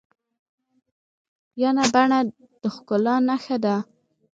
[1.61, 2.19] ینه بڼه
[2.61, 3.75] د ښکلا نخښه ده.